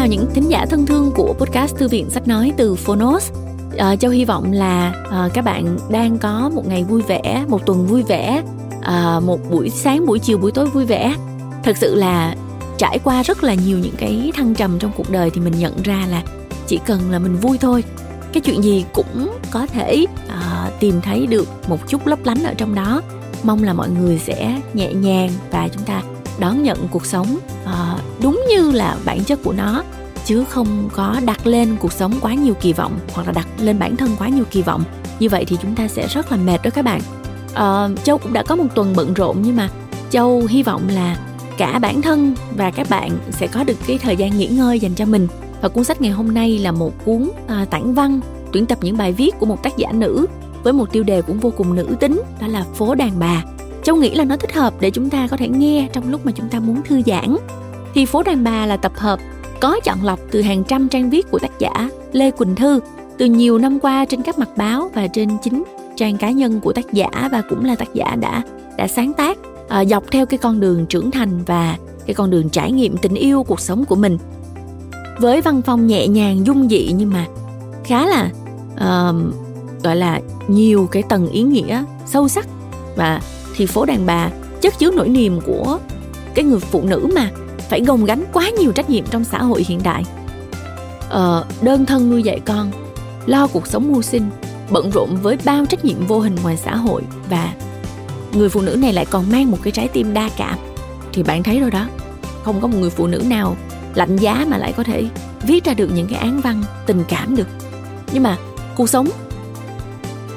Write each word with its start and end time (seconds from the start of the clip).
chào 0.00 0.06
những 0.06 0.26
thính 0.34 0.48
giả 0.48 0.66
thân 0.66 0.86
thương 0.86 1.12
của 1.14 1.34
podcast 1.38 1.76
Thư 1.76 1.88
viện 1.88 2.10
Sách 2.10 2.28
Nói 2.28 2.52
từ 2.56 2.74
Phonos. 2.74 3.32
À, 3.78 3.96
Châu 3.96 4.10
hy 4.10 4.24
vọng 4.24 4.52
là 4.52 4.92
à, 5.10 5.28
các 5.34 5.44
bạn 5.44 5.78
đang 5.90 6.18
có 6.18 6.50
một 6.54 6.66
ngày 6.66 6.84
vui 6.84 7.02
vẻ, 7.02 7.44
một 7.48 7.66
tuần 7.66 7.86
vui 7.86 8.02
vẻ, 8.02 8.42
à, 8.82 9.20
một 9.20 9.50
buổi 9.50 9.70
sáng, 9.70 10.06
buổi 10.06 10.18
chiều, 10.18 10.38
buổi 10.38 10.52
tối 10.52 10.66
vui 10.66 10.84
vẻ. 10.84 11.14
Thật 11.62 11.76
sự 11.76 11.94
là 11.94 12.34
trải 12.78 12.98
qua 13.04 13.22
rất 13.22 13.44
là 13.44 13.54
nhiều 13.54 13.78
những 13.78 13.94
cái 13.98 14.32
thăng 14.34 14.54
trầm 14.54 14.78
trong 14.78 14.92
cuộc 14.96 15.10
đời 15.10 15.30
thì 15.30 15.40
mình 15.40 15.54
nhận 15.58 15.82
ra 15.82 16.06
là 16.10 16.22
chỉ 16.66 16.80
cần 16.86 17.10
là 17.10 17.18
mình 17.18 17.36
vui 17.36 17.58
thôi 17.58 17.84
cái 18.32 18.40
chuyện 18.40 18.62
gì 18.62 18.84
cũng 18.92 19.38
có 19.50 19.66
thể 19.66 20.06
à, 20.28 20.70
tìm 20.80 21.00
thấy 21.00 21.26
được 21.26 21.48
một 21.68 21.88
chút 21.88 22.06
lấp 22.06 22.18
lánh 22.24 22.44
ở 22.44 22.54
trong 22.54 22.74
đó 22.74 23.02
mong 23.42 23.62
là 23.62 23.72
mọi 23.72 23.90
người 23.90 24.18
sẽ 24.18 24.60
nhẹ 24.74 24.92
nhàng 24.92 25.30
và 25.50 25.68
chúng 25.68 25.82
ta 25.82 26.02
đón 26.40 26.62
nhận 26.62 26.88
cuộc 26.88 27.06
sống 27.06 27.38
uh, 27.64 28.00
đúng 28.22 28.44
như 28.48 28.70
là 28.70 28.96
bản 29.04 29.24
chất 29.24 29.38
của 29.44 29.52
nó 29.52 29.82
chứ 30.30 30.44
không 30.48 30.88
có 30.92 31.20
đặt 31.24 31.46
lên 31.46 31.76
cuộc 31.80 31.92
sống 31.92 32.12
quá 32.20 32.34
nhiều 32.34 32.54
kỳ 32.60 32.72
vọng 32.72 32.98
hoặc 33.12 33.26
là 33.26 33.32
đặt 33.32 33.48
lên 33.58 33.78
bản 33.78 33.96
thân 33.96 34.10
quá 34.18 34.28
nhiều 34.28 34.44
kỳ 34.50 34.62
vọng. 34.62 34.84
Như 35.20 35.28
vậy 35.28 35.44
thì 35.44 35.56
chúng 35.62 35.74
ta 35.74 35.88
sẽ 35.88 36.06
rất 36.06 36.32
là 36.32 36.36
mệt 36.36 36.62
đó 36.62 36.70
các 36.74 36.84
bạn. 36.84 37.00
À, 37.54 37.88
châu 38.04 38.18
cũng 38.18 38.32
đã 38.32 38.42
có 38.42 38.56
một 38.56 38.64
tuần 38.74 38.92
bận 38.96 39.14
rộn 39.14 39.36
nhưng 39.42 39.56
mà 39.56 39.68
châu 40.10 40.42
hy 40.48 40.62
vọng 40.62 40.82
là 40.88 41.16
cả 41.58 41.78
bản 41.78 42.02
thân 42.02 42.34
và 42.56 42.70
các 42.70 42.90
bạn 42.90 43.10
sẽ 43.30 43.46
có 43.46 43.64
được 43.64 43.76
cái 43.86 43.98
thời 43.98 44.16
gian 44.16 44.38
nghỉ 44.38 44.46
ngơi 44.46 44.80
dành 44.80 44.94
cho 44.94 45.04
mình. 45.04 45.28
Và 45.60 45.68
cuốn 45.68 45.84
sách 45.84 46.00
ngày 46.00 46.10
hôm 46.10 46.34
nay 46.34 46.58
là 46.58 46.72
một 46.72 47.04
cuốn 47.04 47.30
à, 47.46 47.66
tản 47.70 47.94
văn 47.94 48.20
tuyển 48.52 48.66
tập 48.66 48.78
những 48.82 48.96
bài 48.96 49.12
viết 49.12 49.38
của 49.38 49.46
một 49.46 49.62
tác 49.62 49.76
giả 49.76 49.92
nữ 49.92 50.26
với 50.62 50.72
một 50.72 50.92
tiêu 50.92 51.02
đề 51.02 51.22
cũng 51.22 51.40
vô 51.40 51.52
cùng 51.56 51.74
nữ 51.74 51.88
tính 52.00 52.22
đó 52.40 52.46
là 52.46 52.64
phố 52.74 52.94
đàn 52.94 53.18
bà. 53.18 53.44
Châu 53.82 53.96
nghĩ 53.96 54.14
là 54.14 54.24
nó 54.24 54.36
thích 54.36 54.52
hợp 54.52 54.74
để 54.80 54.90
chúng 54.90 55.10
ta 55.10 55.28
có 55.30 55.36
thể 55.36 55.48
nghe 55.48 55.88
trong 55.92 56.10
lúc 56.10 56.26
mà 56.26 56.32
chúng 56.32 56.48
ta 56.48 56.60
muốn 56.60 56.82
thư 56.82 57.02
giãn. 57.06 57.36
Thì 57.94 58.06
phố 58.06 58.22
đàn 58.22 58.44
bà 58.44 58.66
là 58.66 58.76
tập 58.76 58.92
hợp 58.96 59.20
có 59.60 59.80
chọn 59.84 60.04
lọc 60.04 60.20
từ 60.30 60.42
hàng 60.42 60.64
trăm 60.64 60.88
trang 60.88 61.10
viết 61.10 61.30
của 61.30 61.38
tác 61.38 61.58
giả 61.58 61.90
lê 62.12 62.30
quỳnh 62.30 62.54
thư 62.54 62.80
từ 63.18 63.26
nhiều 63.26 63.58
năm 63.58 63.78
qua 63.80 64.04
trên 64.04 64.22
các 64.22 64.38
mặt 64.38 64.48
báo 64.56 64.90
và 64.94 65.06
trên 65.06 65.28
chính 65.42 65.62
trang 65.96 66.16
cá 66.16 66.30
nhân 66.30 66.60
của 66.60 66.72
tác 66.72 66.92
giả 66.92 67.28
và 67.32 67.42
cũng 67.48 67.64
là 67.64 67.74
tác 67.74 67.94
giả 67.94 68.16
đã 68.20 68.42
đã 68.76 68.88
sáng 68.88 69.12
tác 69.12 69.38
à, 69.68 69.84
dọc 69.84 70.10
theo 70.10 70.26
cái 70.26 70.38
con 70.38 70.60
đường 70.60 70.86
trưởng 70.86 71.10
thành 71.10 71.44
và 71.46 71.76
cái 72.06 72.14
con 72.14 72.30
đường 72.30 72.48
trải 72.48 72.72
nghiệm 72.72 72.96
tình 72.96 73.14
yêu 73.14 73.42
cuộc 73.42 73.60
sống 73.60 73.84
của 73.84 73.96
mình. 73.96 74.18
Với 75.18 75.40
văn 75.40 75.62
phong 75.62 75.86
nhẹ 75.86 76.08
nhàng 76.08 76.46
dung 76.46 76.68
dị 76.68 76.92
nhưng 76.92 77.10
mà 77.10 77.26
khá 77.84 78.06
là 78.06 78.30
uh, 78.74 79.34
gọi 79.82 79.96
là 79.96 80.20
nhiều 80.48 80.88
cái 80.90 81.02
tầng 81.02 81.28
ý 81.28 81.42
nghĩa 81.42 81.84
sâu 82.06 82.28
sắc. 82.28 82.46
Và 82.96 83.20
thì 83.56 83.66
phố 83.66 83.84
đàn 83.84 84.06
bà 84.06 84.30
chất 84.60 84.78
chứa 84.78 84.90
nỗi 84.90 85.08
niềm 85.08 85.40
của 85.46 85.78
cái 86.34 86.44
người 86.44 86.60
phụ 86.60 86.82
nữ 86.82 87.06
mà 87.14 87.30
phải 87.70 87.80
gồng 87.80 88.04
gánh 88.04 88.24
quá 88.32 88.50
nhiều 88.58 88.72
trách 88.72 88.90
nhiệm 88.90 89.04
trong 89.06 89.24
xã 89.24 89.42
hội 89.42 89.64
hiện 89.68 89.80
đại. 89.82 90.04
Ờ, 91.08 91.44
đơn 91.62 91.86
thân 91.86 92.10
nuôi 92.10 92.22
dạy 92.22 92.40
con 92.44 92.70
lo 93.26 93.46
cuộc 93.46 93.66
sống 93.66 93.92
mưu 93.92 94.02
sinh 94.02 94.30
bận 94.70 94.90
rộn 94.90 95.16
với 95.22 95.38
bao 95.44 95.66
trách 95.66 95.84
nhiệm 95.84 96.06
vô 96.06 96.20
hình 96.20 96.36
ngoài 96.42 96.56
xã 96.56 96.76
hội 96.76 97.02
và 97.30 97.54
người 98.32 98.48
phụ 98.48 98.60
nữ 98.60 98.76
này 98.76 98.92
lại 98.92 99.06
còn 99.10 99.32
mang 99.32 99.50
một 99.50 99.58
cái 99.62 99.72
trái 99.72 99.88
tim 99.88 100.14
đa 100.14 100.30
cảm. 100.36 100.58
Thì 101.12 101.22
bạn 101.22 101.42
thấy 101.42 101.60
rồi 101.60 101.70
đó 101.70 101.88
không 102.44 102.60
có 102.60 102.68
một 102.68 102.78
người 102.80 102.90
phụ 102.90 103.06
nữ 103.06 103.22
nào 103.26 103.56
lạnh 103.94 104.16
giá 104.16 104.46
mà 104.48 104.58
lại 104.58 104.72
có 104.76 104.82
thể 104.82 105.04
viết 105.42 105.64
ra 105.64 105.74
được 105.74 105.90
những 105.94 106.08
cái 106.08 106.18
án 106.18 106.40
văn 106.40 106.62
tình 106.86 107.04
cảm 107.08 107.36
được. 107.36 107.48
Nhưng 108.12 108.22
mà 108.22 108.36
cuộc 108.76 108.88
sống 108.88 109.08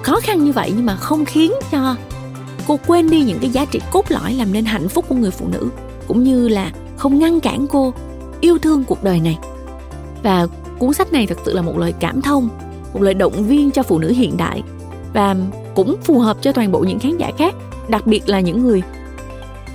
khó 0.02 0.20
khăn 0.20 0.44
như 0.44 0.52
vậy 0.52 0.72
nhưng 0.76 0.86
mà 0.86 0.96
không 0.96 1.26
khiến 1.26 1.52
cho 1.72 1.96
cô 2.68 2.80
quên 2.88 3.10
đi 3.10 3.24
những 3.24 3.40
cái 3.40 3.50
giá 3.50 3.66
trị 3.66 3.80
cốt 3.92 4.12
lõi 4.12 4.34
làm 4.34 4.54
nên 4.54 4.66
hạnh 4.66 4.90
phúc 4.90 5.06
của 5.08 5.16
người 5.16 5.32
phụ 5.32 5.48
nữ 5.48 5.70
cũng 6.08 6.24
như 6.24 6.48
là 6.48 6.72
không 7.04 7.20
ngăn 7.20 7.40
cản 7.40 7.68
cô 7.68 7.94
yêu 8.42 8.58
thương 8.58 8.84
cuộc 8.84 9.04
đời 9.04 9.20
này. 9.20 9.38
Và 10.24 10.48
cuốn 10.80 10.94
sách 10.94 11.14
này 11.14 11.28
thật 11.28 11.38
sự 11.46 11.54
là 11.54 11.62
một 11.62 11.78
lời 11.78 11.94
cảm 12.00 12.22
thông 12.22 12.50
một 12.94 13.02
lời 13.02 13.14
động 13.14 13.44
viên 13.48 13.72
cho 13.72 13.84
phụ 13.84 14.00
nữ 14.00 14.10
hiện 14.10 14.38
đại 14.38 14.64
và 15.14 15.36
cũng 15.76 15.96
phù 16.04 16.20
hợp 16.20 16.38
cho 16.42 16.52
toàn 16.52 16.72
bộ 16.72 16.80
những 16.80 17.00
khán 17.00 17.18
giả 17.18 17.32
khác 17.38 17.56
đặc 17.88 18.08
biệt 18.08 18.30
là 18.30 18.40
những 18.40 18.64
người 18.64 18.82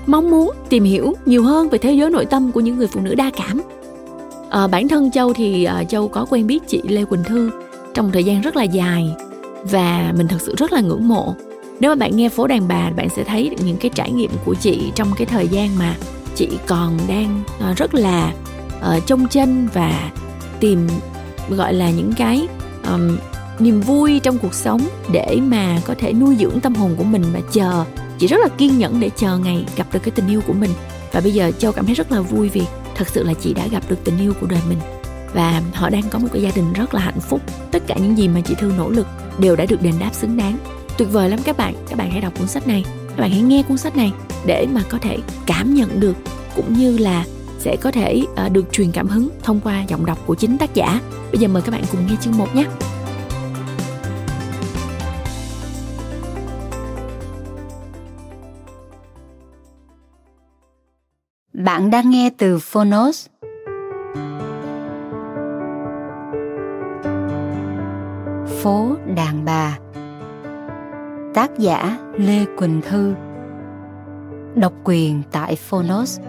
mong 0.06 0.30
muốn 0.30 0.50
tìm 0.69 0.84
hiểu 0.84 1.14
nhiều 1.26 1.42
hơn 1.42 1.69
về 1.69 1.78
thế 1.78 1.92
giới 1.92 2.10
nội 2.10 2.25
tâm 2.25 2.52
của 2.52 2.60
những 2.60 2.76
người 2.76 2.86
phụ 2.86 3.00
nữ 3.00 3.14
đa 3.14 3.31
cảm. 3.36 3.62
À, 4.50 4.66
bản 4.66 4.88
thân 4.88 5.10
châu 5.10 5.32
thì 5.32 5.64
à, 5.64 5.84
châu 5.84 6.08
có 6.08 6.26
quen 6.31 6.47
biết 6.47 6.69
chị 6.69 6.82
lê 6.88 7.04
quỳnh 7.04 7.25
thư 7.25 7.50
trong 7.94 8.06
một 8.06 8.10
thời 8.12 8.25
gian 8.25 8.41
rất 8.41 8.56
là 8.56 8.62
dài 8.62 9.14
và 9.62 10.12
mình 10.16 10.28
thật 10.28 10.41
sự 10.41 10.54
rất 10.58 10.72
là 10.72 10.81
ngưỡng 10.81 11.08
mộ. 11.08 11.34
Nếu 11.81 11.91
mà 11.91 11.94
bạn 11.94 12.16
nghe 12.16 12.28
phố 12.28 12.47
đàn 12.47 12.69
bà 12.69 12.91
bạn 12.97 13.08
sẽ 13.08 13.25
thấy 13.25 13.56
những 13.64 13.76
cái 13.76 13.91
trải 13.94 14.12
nghiệm 14.12 14.31
của 14.44 14.54
chị 14.54 14.92
trong 14.94 15.08
cái 15.16 15.26
thời 15.26 15.48
gian 15.48 15.78
mà 15.78 15.97
chị 16.38 16.49
còn 16.66 16.99
đang 17.09 17.43
ờ, 17.60 17.75
rất 17.76 17.94
là 17.94 18.32
ờ, 18.81 19.00
trông 19.06 19.28
chân 19.28 19.69
và 19.75 20.10
tìm 20.60 20.88
gọi 21.49 21.75
là 21.75 21.91
những 21.91 22.12
cái 22.12 22.49
um, 22.87 23.19
niềm 23.59 23.81
vui 23.81 24.21
trong 24.21 24.38
cuộc 24.38 24.54
sống 24.54 24.81
để 25.12 25.38
mà 25.43 25.81
có 25.87 25.94
thể 25.99 26.12
nuôi 26.12 26.37
dưỡng 26.37 26.60
tâm 26.60 26.75
hồn 26.75 26.94
của 26.99 27.04
mình 27.04 27.22
và 27.32 27.41
chờ. 27.53 27.84
Chị 28.19 28.26
rất 28.26 28.37
là 28.41 28.49
kiên 28.49 28.78
nhẫn 28.78 29.00
để 29.00 29.10
chờ 29.16 29.38
ngày 29.38 29.65
gặp 29.76 29.87
được 29.93 30.00
cái 30.03 30.10
tình 30.10 30.28
yêu 30.28 30.41
của 30.47 30.53
mình. 30.53 30.71
Và 31.12 31.21
bây 31.21 31.32
giờ 31.32 31.50
châu 31.59 31.72
cảm 31.72 31.87
thấy 31.87 31.94
rất 31.94 32.12
là 32.12 32.21
vui 32.21 32.49
vì 32.49 32.62
thật 32.94 33.09
sự 33.09 33.22
là 33.22 33.34
chị 33.34 33.55
đã 33.55 33.66
gặp 33.66 33.82
được 33.88 34.05
tình 34.05 34.19
yêu 34.19 34.32
của 34.41 34.47
đời 34.47 34.60
mình. 34.69 34.78
Và 35.34 35.62
họ 35.75 35.91
đang 35.91 36.03
có 36.10 36.19
một 36.19 36.28
cái 36.32 36.43
gia 36.43 36.50
đình 36.55 36.72
rất 36.72 36.94
là 36.94 37.00
hạnh 37.00 37.20
phúc. 37.20 37.41
Tất 37.70 37.82
cả 37.87 37.94
những 37.94 38.19
gì 38.19 38.28
mà 38.28 38.41
chị 38.41 38.55
thư 38.55 38.72
nỗ 38.78 38.91
lực 38.91 39.06
đều 39.38 39.56
đã 39.56 39.65
được 39.66 39.82
đền 39.82 39.94
đáp 39.99 40.10
xứng 40.12 40.37
đáng. 40.37 40.56
Tuyệt 40.99 41.09
vời 41.12 41.31
lắm 41.31 41.41
các 41.44 41.56
bạn. 41.56 41.75
Các 41.88 41.99
bạn 41.99 42.10
hãy 42.10 42.20
đọc 42.20 42.32
cuốn 42.38 42.49
sách 42.49 42.66
này. 42.66 42.84
Các 43.09 43.19
bạn 43.19 43.31
hãy 43.31 43.41
nghe 43.41 43.62
cuốn 43.62 43.78
sách 43.78 43.97
này 43.97 44.12
để 44.47 44.66
mà 44.72 44.82
có 44.88 44.99
thể 44.99 45.19
cảm 45.47 45.75
nhận 45.75 46.00
được, 46.00 46.16
cũng 46.56 46.72
như 46.72 46.99
là 46.99 47.25
sẽ 47.59 47.76
có 47.76 47.91
thể 47.91 48.22
ờ, 48.37 48.49
được 48.49 48.72
truyền 48.72 48.93
cảm 48.93 49.09
hứng 49.09 49.28
thông 49.43 49.60
qua 49.60 49.82
giọng 49.88 50.06
đọc 50.06 50.19
của 50.26 50.34
chính 50.34 50.59
tác 50.59 50.75
giả. 50.75 51.00
Bây 51.32 51.38
giờ 51.38 51.49
mời 51.49 51.62
các 51.62 51.72
bạn 51.72 51.82
cùng 51.93 52.06
nghe 52.06 52.15
chương 52.21 52.38
1 52.38 52.54
nhé. 52.54 52.65
Bạn 61.53 61.91
đang 61.91 62.10
nghe 62.10 62.31
từ 62.38 62.59
Phonos. 62.59 63.26
Phố 68.62 68.97
đàn 69.16 69.44
bà. 69.44 69.78
Tác 71.34 71.59
giả 71.59 71.99
Lê 72.19 72.44
Quỳnh 72.59 72.81
Thư. 72.81 73.15
Độc 74.60 74.72
quyền 74.84 75.22
tại 75.32 75.56
Phonos 75.56 76.20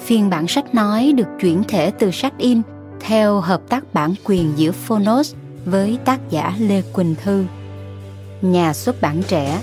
Phiên 0.00 0.30
bản 0.30 0.48
sách 0.48 0.74
nói 0.74 1.12
được 1.16 1.26
chuyển 1.40 1.62
thể 1.68 1.90
từ 1.90 2.10
sách 2.10 2.32
in 2.38 2.62
theo 3.00 3.40
hợp 3.40 3.60
tác 3.68 3.94
bản 3.94 4.14
quyền 4.24 4.52
giữa 4.56 4.72
Phonos 4.72 5.34
với 5.64 5.98
tác 6.04 6.20
giả 6.30 6.54
Lê 6.58 6.82
Quỳnh 6.92 7.14
Thư. 7.22 7.44
Nhà 8.42 8.72
xuất 8.72 9.00
bản 9.00 9.22
trẻ 9.22 9.60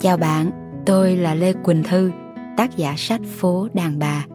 Chào 0.00 0.16
bạn, 0.16 0.50
tôi 0.86 1.16
là 1.16 1.34
Lê 1.34 1.52
Quỳnh 1.52 1.82
Thư, 1.82 2.10
tác 2.56 2.76
giả 2.76 2.94
sách 2.96 3.20
Phố 3.38 3.68
Đàn 3.74 3.98
Bà. 3.98 4.26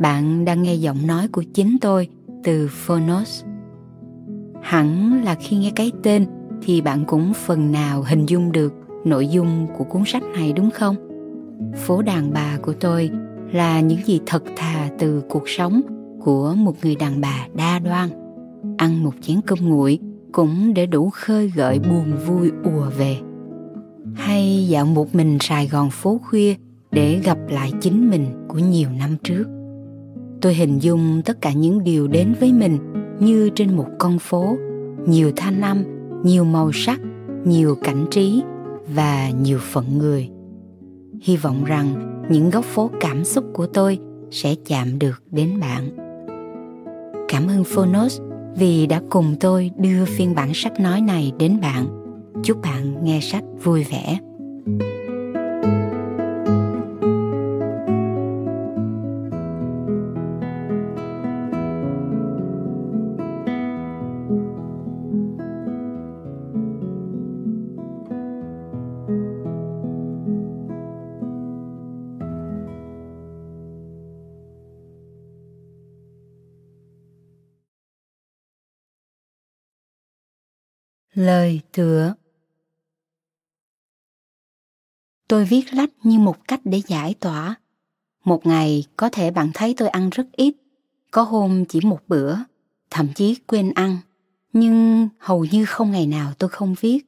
Bạn 0.00 0.44
đang 0.44 0.62
nghe 0.62 0.74
giọng 0.74 1.06
nói 1.06 1.28
của 1.28 1.44
chính 1.54 1.76
tôi 1.80 2.08
từ 2.44 2.68
Phonos. 2.70 3.44
Hẳn 4.62 5.20
là 5.24 5.34
khi 5.34 5.56
nghe 5.56 5.72
cái 5.76 5.92
tên 6.02 6.26
thì 6.62 6.80
bạn 6.80 7.04
cũng 7.04 7.32
phần 7.34 7.72
nào 7.72 8.02
hình 8.02 8.26
dung 8.26 8.52
được 8.52 8.74
nội 9.04 9.28
dung 9.28 9.66
của 9.78 9.84
cuốn 9.84 10.02
sách 10.06 10.22
này 10.22 10.52
đúng 10.52 10.70
không? 10.70 10.96
Phố 11.76 12.02
đàn 12.02 12.32
bà 12.32 12.58
của 12.62 12.72
tôi 12.72 13.10
là 13.52 13.80
những 13.80 14.06
gì 14.06 14.20
thật 14.26 14.42
thà 14.56 14.88
từ 14.98 15.22
cuộc 15.28 15.48
sống 15.48 15.80
của 16.20 16.54
một 16.56 16.74
người 16.82 16.96
đàn 16.96 17.20
bà 17.20 17.46
đa 17.54 17.78
đoan. 17.78 18.08
Ăn 18.78 19.02
một 19.04 19.14
chén 19.20 19.40
cơm 19.46 19.58
nguội 19.68 19.98
cũng 20.32 20.74
để 20.74 20.86
đủ 20.86 21.10
khơi 21.10 21.52
gợi 21.56 21.78
buồn 21.78 22.12
vui 22.26 22.50
ùa 22.64 22.90
về 22.98 23.16
hay 24.14 24.66
dạo 24.68 24.86
một 24.86 25.14
mình 25.14 25.38
Sài 25.40 25.68
Gòn 25.68 25.90
phố 25.90 26.20
khuya 26.24 26.54
để 26.90 27.20
gặp 27.24 27.38
lại 27.48 27.72
chính 27.80 28.10
mình 28.10 28.26
của 28.48 28.58
nhiều 28.58 28.88
năm 28.98 29.16
trước. 29.22 29.44
Tôi 30.40 30.54
hình 30.54 30.78
dung 30.78 31.22
tất 31.24 31.40
cả 31.40 31.52
những 31.52 31.84
điều 31.84 32.08
đến 32.08 32.34
với 32.40 32.52
mình 32.52 32.78
như 33.20 33.50
trên 33.54 33.76
một 33.76 33.86
con 33.98 34.18
phố, 34.18 34.56
nhiều 35.06 35.32
thanh 35.36 35.60
âm, 35.60 35.84
nhiều 36.24 36.44
màu 36.44 36.72
sắc, 36.72 37.00
nhiều 37.44 37.76
cảnh 37.82 38.06
trí 38.10 38.42
và 38.94 39.30
nhiều 39.30 39.58
phận 39.58 39.98
người. 39.98 40.28
Hy 41.22 41.36
vọng 41.36 41.64
rằng 41.64 42.18
những 42.30 42.50
góc 42.50 42.64
phố 42.64 42.90
cảm 43.00 43.24
xúc 43.24 43.44
của 43.52 43.66
tôi 43.66 43.98
sẽ 44.30 44.54
chạm 44.66 44.98
được 44.98 45.22
đến 45.30 45.60
bạn. 45.60 45.96
Cảm 47.28 47.48
ơn 47.48 47.64
Phonos 47.64 48.20
vì 48.56 48.86
đã 48.86 49.02
cùng 49.10 49.36
tôi 49.40 49.70
đưa 49.78 50.04
phiên 50.04 50.34
bản 50.34 50.50
sách 50.54 50.80
nói 50.80 51.00
này 51.00 51.32
đến 51.38 51.60
bạn. 51.60 52.01
Chúc 52.44 52.58
bạn 52.62 53.04
nghe 53.04 53.20
sách 53.20 53.44
vui 53.62 53.84
vẻ. 53.84 54.18
Lời 81.14 81.60
tựa 81.72 82.14
Tôi 85.32 85.44
viết 85.44 85.74
lách 85.74 85.90
như 86.02 86.18
một 86.18 86.48
cách 86.48 86.60
để 86.64 86.82
giải 86.86 87.14
tỏa. 87.20 87.54
Một 88.24 88.46
ngày 88.46 88.84
có 88.96 89.08
thể 89.08 89.30
bạn 89.30 89.50
thấy 89.54 89.74
tôi 89.76 89.88
ăn 89.88 90.10
rất 90.10 90.26
ít, 90.32 90.54
có 91.10 91.22
hôm 91.22 91.64
chỉ 91.64 91.80
một 91.80 92.00
bữa, 92.08 92.36
thậm 92.90 93.08
chí 93.14 93.34
quên 93.46 93.72
ăn, 93.74 93.98
nhưng 94.52 95.08
hầu 95.18 95.44
như 95.44 95.64
không 95.64 95.90
ngày 95.90 96.06
nào 96.06 96.32
tôi 96.38 96.50
không 96.50 96.74
viết. 96.80 96.98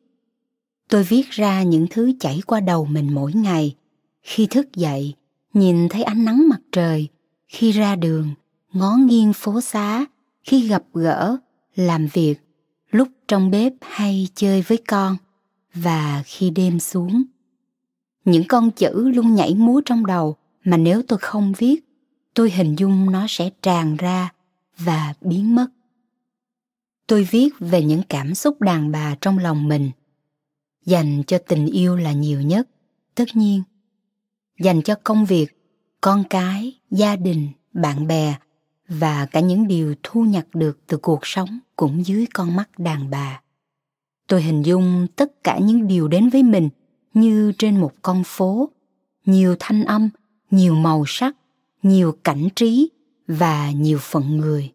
Tôi 0.89 1.05
viết 1.05 1.31
ra 1.31 1.63
những 1.63 1.87
thứ 1.91 2.13
chảy 2.21 2.41
qua 2.47 2.61
đầu 2.61 2.85
mình 2.85 3.15
mỗi 3.15 3.33
ngày. 3.33 3.77
Khi 4.23 4.47
thức 4.47 4.77
dậy, 4.77 5.15
nhìn 5.55 5.89
thấy 5.89 6.03
ánh 6.03 6.25
nắng 6.25 6.49
mặt 6.49 6.61
trời, 6.73 7.09
khi 7.49 7.73
ra 7.73 7.97
đường, 7.97 8.29
ngó 8.73 8.97
nghiêng 8.97 9.33
phố 9.33 9.61
xá, 9.61 10.05
khi 10.43 10.69
gặp 10.69 10.83
gỡ, 10.93 11.37
làm 11.77 12.07
việc, 12.07 12.35
lúc 12.91 13.09
trong 13.29 13.51
bếp 13.51 13.73
hay 13.81 14.29
chơi 14.35 14.63
với 14.63 14.79
con 14.87 15.17
và 15.75 16.23
khi 16.27 16.51
đêm 16.51 16.81
xuống 16.81 17.23
những 18.25 18.45
con 18.49 18.71
chữ 18.71 19.09
luôn 19.09 19.35
nhảy 19.35 19.55
múa 19.55 19.81
trong 19.85 20.07
đầu 20.07 20.37
mà 20.65 20.77
nếu 20.77 21.03
tôi 21.09 21.19
không 21.19 21.53
viết, 21.59 21.85
tôi 22.35 22.51
hình 22.51 22.77
dung 22.77 23.11
nó 23.11 23.27
sẽ 23.29 23.51
tràn 23.63 23.97
ra 23.97 24.33
và 24.79 25.15
biến 25.21 25.55
mất. 25.55 25.67
Tôi 27.07 27.25
viết 27.31 27.49
về 27.61 27.83
những 27.83 28.03
cảm 28.09 28.35
xúc 28.35 28.61
đàn 28.61 28.93
bà 28.93 29.17
trong 29.21 29.39
lòng 29.39 29.69
mình, 29.69 29.91
dành 30.85 31.23
cho 31.27 31.39
tình 31.39 31.67
yêu 31.67 31.97
là 31.97 32.13
nhiều 32.13 32.41
nhất, 32.41 32.69
tất 33.15 33.25
nhiên. 33.35 33.63
Dành 34.61 34.83
cho 34.83 34.95
công 35.05 35.25
việc, 35.25 35.47
con 36.01 36.25
cái, 36.31 36.79
gia 36.91 37.17
đình, 37.17 37.49
bạn 37.73 38.07
bè 38.07 38.35
và 38.89 39.27
cả 39.27 39.41
những 39.41 39.67
điều 39.67 39.95
thu 40.03 40.23
nhặt 40.25 40.47
được 40.55 40.79
từ 40.87 40.97
cuộc 40.97 41.21
sống 41.23 41.59
cũng 41.77 42.07
dưới 42.07 42.27
con 42.35 42.57
mắt 42.57 42.79
đàn 42.79 43.11
bà. 43.11 43.41
Tôi 44.29 44.43
hình 44.43 44.63
dung 44.63 45.07
tất 45.17 45.45
cả 45.45 45.59
những 45.59 45.87
điều 45.87 46.09
đến 46.09 46.29
với 46.29 46.43
mình 46.43 46.69
như 47.15 47.53
trên 47.59 47.81
một 47.81 47.93
con 48.03 48.23
phố, 48.25 48.69
nhiều 49.27 49.57
thanh 49.61 49.85
âm, 49.85 50.09
nhiều 50.51 50.75
màu 50.75 51.05
sắc, 51.07 51.37
nhiều 51.83 52.13
cảnh 52.25 52.49
trí 52.57 52.91
và 53.29 53.71
nhiều 53.71 53.99
phận 54.01 54.37
người. 54.37 54.73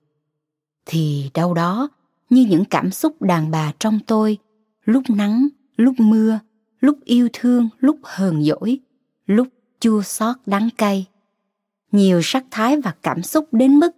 Thì 0.86 1.30
đâu 1.34 1.54
đó, 1.54 1.90
như 2.30 2.46
những 2.50 2.66
cảm 2.66 2.92
xúc 2.92 3.22
đàn 3.22 3.52
bà 3.52 3.74
trong 3.80 4.00
tôi, 4.08 4.38
lúc 4.86 5.04
nắng, 5.10 5.48
lúc 5.78 5.96
mưa, 6.00 6.40
lúc 6.80 6.98
yêu 7.04 7.28
thương, 7.34 7.70
lúc 7.80 7.98
hờn 8.04 8.44
dỗi, 8.44 8.80
lúc 9.26 9.48
chua 9.80 10.02
xót 10.02 10.36
đắng 10.46 10.70
cay. 10.78 11.06
Nhiều 11.92 12.22
sắc 12.24 12.46
thái 12.52 12.82
và 12.82 12.96
cảm 13.02 13.24
xúc 13.24 13.48
đến 13.52 13.80
mức 13.80 13.92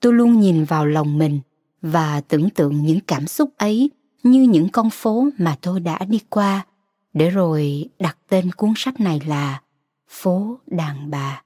tôi 0.00 0.12
luôn 0.12 0.40
nhìn 0.40 0.64
vào 0.64 0.86
lòng 0.86 1.18
mình 1.18 1.40
và 1.82 2.20
tưởng 2.20 2.50
tượng 2.50 2.82
những 2.82 3.00
cảm 3.06 3.26
xúc 3.26 3.50
ấy 3.56 3.90
như 4.22 4.42
những 4.42 4.68
con 4.68 4.90
phố 4.90 5.28
mà 5.38 5.56
tôi 5.60 5.80
đã 5.80 5.98
đi 6.08 6.20
qua 6.28 6.66
để 7.12 7.30
rồi 7.30 7.88
đặt 7.98 8.18
tên 8.28 8.50
cuốn 8.52 8.72
sách 8.76 9.00
này 9.00 9.20
là 9.26 9.62
phố 10.08 10.58
đàn 10.66 11.10
bà. 11.10 11.42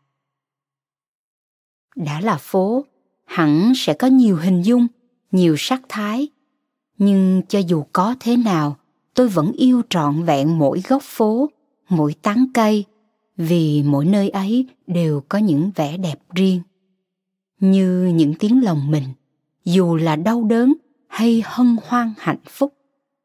Đã 1.97 2.21
là 2.21 2.37
phố, 2.37 2.85
hẳn 3.25 3.73
sẽ 3.77 3.95
có 3.95 4.07
nhiều 4.07 4.37
hình 4.37 4.63
dung, 4.63 4.87
nhiều 5.33 5.55
sắc 5.59 5.83
thái. 5.89 6.29
Nhưng 6.99 7.43
cho 7.49 7.59
dù 7.59 7.85
có 7.93 8.17
thế 8.21 8.37
nào, 8.37 8.77
tôi 9.15 9.29
vẫn 9.29 9.53
yêu 9.53 9.83
trọn 9.91 10.23
vẹn 10.23 10.59
mỗi 10.59 10.83
góc 10.89 11.03
phố, 11.03 11.51
mỗi 11.89 12.15
tán 12.23 12.47
cây, 12.55 12.85
vì 13.37 13.83
mỗi 13.83 14.05
nơi 14.05 14.31
ấy 14.31 14.67
đều 14.87 15.23
có 15.29 15.39
những 15.39 15.71
vẻ 15.77 15.97
đẹp 15.97 16.21
riêng. 16.35 16.61
Như 17.61 18.13
những 18.15 18.35
tiếng 18.35 18.65
lòng 18.65 18.91
mình, 18.91 19.05
dù 19.65 19.97
là 19.97 20.17
đau 20.17 20.45
đớn 20.45 20.75
hay 21.09 21.43
hân 21.45 21.77
hoan 21.83 22.13
hạnh 22.19 22.45
phúc, 22.47 22.75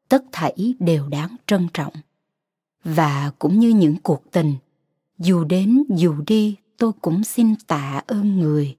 tất 0.08 0.24
thảy 0.32 0.74
đều 0.78 1.08
đáng 1.08 1.36
trân 1.46 1.68
trọng 1.74 1.92
và 2.84 3.32
cũng 3.38 3.58
như 3.58 3.68
những 3.68 3.96
cuộc 4.02 4.22
tình, 4.30 4.54
dù 5.18 5.44
đến 5.44 5.84
dù 5.88 6.14
đi, 6.26 6.56
tôi 6.76 6.92
cũng 7.00 7.24
xin 7.24 7.54
tạ 7.66 8.02
ơn 8.06 8.40
người. 8.40 8.76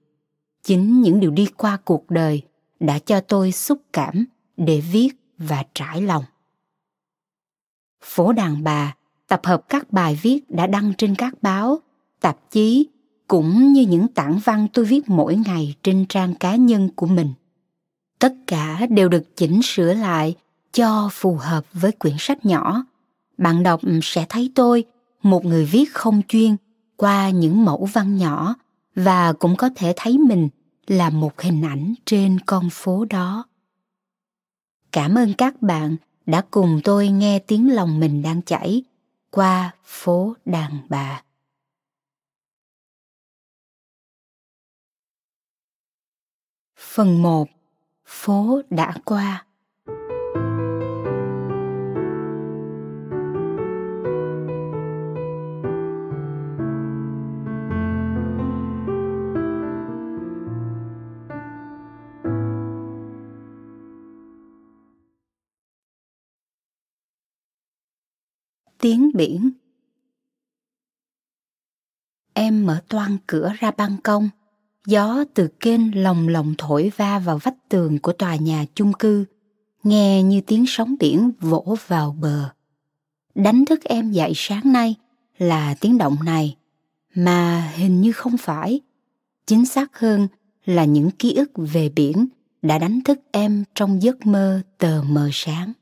Chính 0.64 1.02
những 1.02 1.20
điều 1.20 1.32
đi 1.32 1.46
qua 1.58 1.78
cuộc 1.86 2.10
đời 2.10 2.42
đã 2.80 3.00
cho 3.00 3.22
tôi 3.22 3.52
xúc 3.52 3.82
cảm 3.94 4.26
để 4.58 4.82
viết 4.92 5.10
và 5.38 5.64
trải 5.74 6.02
lòng. 6.02 6.24
Phố 8.04 8.34
đàn 8.34 8.64
bà 8.64 8.96
tập 9.28 9.42
hợp 9.44 9.70
các 9.70 9.92
bài 9.92 10.20
viết 10.22 10.50
đã 10.50 10.68
đăng 10.68 10.94
trên 10.98 11.16
các 11.16 11.34
báo, 11.42 11.80
tạp 12.20 12.52
chí, 12.52 12.88
cũng 13.28 13.74
như 13.74 13.82
những 13.82 14.08
tản 14.08 14.40
văn 14.44 14.68
tôi 14.74 14.86
viết 14.86 15.10
mỗi 15.10 15.36
ngày 15.36 15.76
trên 15.84 16.06
trang 16.10 16.36
cá 16.36 16.56
nhân 16.56 16.90
của 16.96 17.06
mình. 17.06 17.34
Tất 18.20 18.34
cả 18.48 18.86
đều 18.90 19.10
được 19.10 19.38
chỉnh 19.38 19.62
sửa 19.64 19.94
lại 19.94 20.36
cho 20.72 21.10
phù 21.12 21.36
hợp 21.36 21.66
với 21.74 21.92
quyển 21.92 22.16
sách 22.20 22.46
nhỏ 22.46 22.86
bạn 23.40 23.64
đọc 23.64 23.82
sẽ 24.04 24.26
thấy 24.30 24.52
tôi, 24.56 24.86
một 25.22 25.46
người 25.46 25.66
viết 25.66 25.94
không 25.94 26.22
chuyên, 26.28 26.56
qua 26.96 27.30
những 27.30 27.66
mẫu 27.66 27.86
văn 27.86 28.18
nhỏ, 28.18 28.56
và 28.96 29.34
cũng 29.34 29.56
có 29.56 29.70
thể 29.76 29.94
thấy 29.96 30.18
mình 30.18 30.50
là 30.88 31.10
một 31.10 31.42
hình 31.42 31.62
ảnh 31.62 31.94
trên 32.06 32.40
con 32.46 32.70
phố 32.72 33.06
đó. 33.06 33.46
Cảm 34.92 35.16
ơn 35.16 35.34
các 35.34 35.62
bạn 35.62 35.96
đã 36.26 36.42
cùng 36.52 36.82
tôi 36.84 37.08
nghe 37.08 37.40
tiếng 37.40 37.76
lòng 37.76 38.00
mình 38.00 38.22
đang 38.22 38.42
chảy 38.42 38.84
qua 39.30 39.72
phố 39.84 40.36
đàn 40.46 40.72
bà. 40.90 41.24
Phần 46.78 47.22
1 47.22 47.48
Phố 48.06 48.62
đã 48.70 48.94
qua. 49.06 49.46
Tiếng 68.80 69.12
biển 69.14 69.52
em 72.34 72.66
mở 72.66 72.82
toang 72.88 73.18
cửa 73.28 73.54
ra 73.60 73.72
ban 73.72 73.98
công 74.04 74.30
Gió 74.86 75.24
từ 75.34 75.48
kênh 75.48 76.04
lồng 76.04 76.28
lồng 76.28 76.54
thổi 76.58 76.92
va 76.98 77.20
vào 77.20 77.38
vách 77.38 77.70
tường 77.70 78.00
của 78.00 78.14
tòa 78.14 78.36
nhà 78.36 78.66
chung 78.76 78.94
cư, 78.94 79.26
nghe 79.84 80.24
như 80.24 80.42
tiếng 80.42 80.66
sóng 80.68 80.96
biển 81.00 81.32
vỗ 81.40 81.78
vào 81.88 82.16
bờ. 82.20 82.50
Đánh 83.36 83.66
thức 83.66 83.84
em 83.84 84.12
dậy 84.12 84.32
sáng 84.36 84.74
nay 84.74 84.96
là 85.38 85.76
tiếng 85.80 85.98
động 85.98 86.18
này, 86.26 86.58
mà 87.16 87.72
hình 87.76 88.02
như 88.02 88.12
không 88.12 88.38
phải. 88.38 88.82
Chính 89.46 89.66
xác 89.66 90.00
hơn 90.00 90.28
là 90.66 90.86
những 90.86 91.12
ký 91.12 91.34
ức 91.34 91.52
về 91.56 91.90
biển 91.90 92.28
đã 92.62 92.80
đánh 92.80 93.02
thức 93.06 93.20
em 93.32 93.64
trong 93.76 94.04
giấc 94.04 94.26
mơ 94.26 94.62
tờ 94.78 95.02
mờ 95.10 95.30
sáng. 95.34 95.74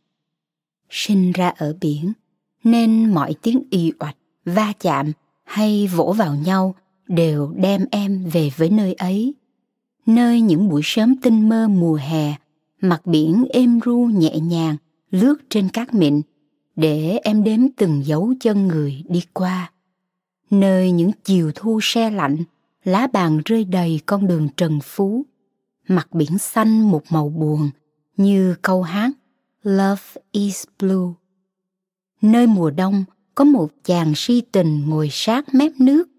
Sinh 0.90 1.32
ra 1.32 1.50
ở 1.50 1.78
biển, 1.82 2.14
nên 2.72 3.14
mọi 3.14 3.36
tiếng 3.42 3.64
y 3.70 3.92
oạch, 4.00 4.18
va 4.46 4.74
chạm 4.80 5.12
hay 5.44 5.88
vỗ 5.88 6.14
vào 6.18 6.36
nhau– 6.36 6.76
đều 7.08 7.54
đem 7.56 7.86
em 7.92 8.26
về 8.26 8.50
với 8.58 8.70
nơi 8.70 8.94
ấy. 8.94 9.34
Nơi 10.06 10.42
những 10.42 10.70
buổi 10.70 10.82
sớm 10.84 11.16
tinh 11.22 11.50
mơ 11.50 11.68
mùa 11.68 11.96
hè 11.96 12.36
mặt 12.82 13.06
biển 13.06 13.46
êm 13.50 13.80
ru 13.86 13.98
nhẹ 13.98 14.40
nhàng 14.40 14.78
lướt 15.12 15.36
trên 15.50 15.70
cát 15.70 15.94
mịn 15.94 16.22
để 16.76 17.20
em 17.24 17.44
đếm 17.44 17.60
từng 17.78 18.06
dấu 18.06 18.34
chân 18.40 18.68
người 18.68 19.04
đi 19.10 19.22
qua. 19.34 19.72
Nơi 20.50 20.92
những 20.92 21.12
chiều 21.24 21.52
thu 21.56 21.80
se 21.82 22.10
lạnh 22.10 22.38
lá 22.84 23.08
bàn 23.14 23.42
rơi 23.46 23.64
đầy 23.64 24.00
con 24.06 24.28
đường 24.28 24.50
trần 24.58 24.80
phú 24.84 25.26
mặt 25.88 26.08
biển 26.12 26.38
xanh 26.38 26.92
một 26.92 27.04
màu 27.10 27.30
buồn 27.30 27.70
như 28.18 28.56
câu 28.62 28.82
hát 28.82 29.12
love 29.64 30.22
is 30.32 30.64
blue 30.80 31.14
nơi 32.22 32.48
mùa 32.48 32.72
đông 32.72 33.04
có 33.36 33.44
một 33.44 33.68
chàng 33.84 34.14
si 34.16 34.42
tình 34.52 34.90
ngồi 34.90 35.10
sát 35.12 35.56
mép 35.56 35.72
nước, 35.80 36.10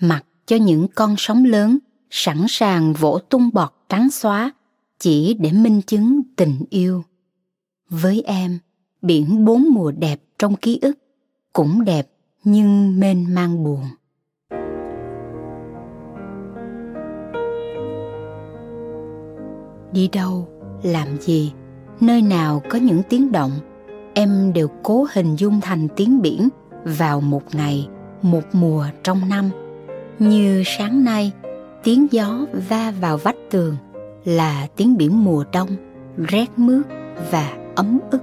mặc 0.00 0.24
cho 0.46 0.56
những 0.56 0.86
con 0.94 1.14
sóng 1.18 1.44
lớn 1.44 1.78
sẵn 2.10 2.44
sàng 2.48 2.92
vỗ 2.92 3.18
tung 3.28 3.50
bọt 3.52 3.74
trắng 3.88 4.10
xóa 4.10 4.50
chỉ 4.98 5.34
để 5.34 5.52
minh 5.52 5.82
chứng 5.82 6.22
tình 6.36 6.62
yêu. 6.70 7.04
Với 7.88 8.22
em, 8.26 8.58
biển 9.02 9.44
bốn 9.44 9.68
mùa 9.70 9.90
đẹp 9.90 10.22
trong 10.38 10.56
ký 10.56 10.78
ức 10.82 10.98
cũng 11.52 11.84
đẹp 11.84 12.10
nhưng 12.44 13.00
mênh 13.00 13.34
mang 13.34 13.64
buồn. 13.64 13.82
Đi 19.92 20.08
đâu, 20.12 20.48
làm 20.82 21.20
gì, 21.20 21.52
nơi 22.00 22.22
nào 22.22 22.62
có 22.70 22.78
những 22.78 23.02
tiếng 23.08 23.32
động 23.32 23.50
em 24.20 24.52
đều 24.52 24.68
cố 24.82 25.06
hình 25.12 25.36
dung 25.36 25.60
thành 25.60 25.88
tiếng 25.96 26.22
biển 26.22 26.48
vào 26.84 27.20
một 27.20 27.42
ngày, 27.54 27.88
một 28.22 28.42
mùa 28.52 28.86
trong 29.02 29.28
năm. 29.28 29.50
Như 30.18 30.62
sáng 30.66 31.04
nay, 31.04 31.32
tiếng 31.84 32.06
gió 32.10 32.46
va 32.68 32.92
vào 33.00 33.16
vách 33.16 33.36
tường 33.50 33.76
là 34.24 34.66
tiếng 34.76 34.96
biển 34.96 35.24
mùa 35.24 35.44
đông, 35.52 35.68
rét 36.16 36.46
mướt 36.56 36.86
và 37.30 37.52
ấm 37.74 37.98
ức. 38.10 38.22